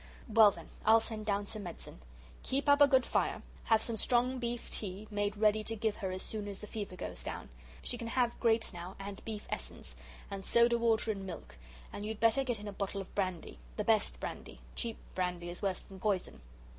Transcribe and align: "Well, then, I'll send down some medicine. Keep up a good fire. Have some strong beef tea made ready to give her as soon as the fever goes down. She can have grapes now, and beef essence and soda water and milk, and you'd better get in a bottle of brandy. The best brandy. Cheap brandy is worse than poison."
"Well, 0.27 0.49
then, 0.49 0.69
I'll 0.83 0.99
send 0.99 1.27
down 1.27 1.45
some 1.45 1.61
medicine. 1.61 1.99
Keep 2.41 2.67
up 2.67 2.81
a 2.81 2.87
good 2.87 3.05
fire. 3.05 3.43
Have 3.65 3.83
some 3.83 3.97
strong 3.97 4.39
beef 4.39 4.67
tea 4.71 5.07
made 5.11 5.37
ready 5.37 5.63
to 5.65 5.75
give 5.75 5.97
her 5.97 6.09
as 6.09 6.23
soon 6.23 6.47
as 6.47 6.59
the 6.59 6.65
fever 6.65 6.95
goes 6.95 7.21
down. 7.21 7.49
She 7.83 7.99
can 7.99 8.07
have 8.07 8.39
grapes 8.39 8.73
now, 8.73 8.95
and 8.97 9.23
beef 9.25 9.45
essence 9.51 9.95
and 10.31 10.43
soda 10.43 10.79
water 10.79 11.11
and 11.11 11.23
milk, 11.27 11.55
and 11.93 12.03
you'd 12.03 12.19
better 12.19 12.43
get 12.43 12.59
in 12.59 12.67
a 12.67 12.73
bottle 12.73 12.99
of 13.01 13.13
brandy. 13.13 13.59
The 13.77 13.83
best 13.83 14.19
brandy. 14.19 14.59
Cheap 14.75 14.97
brandy 15.13 15.51
is 15.51 15.61
worse 15.61 15.81
than 15.81 15.99
poison." 15.99 16.41